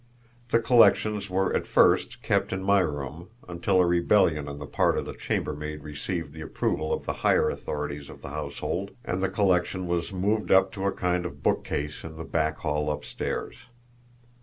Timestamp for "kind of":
10.91-11.43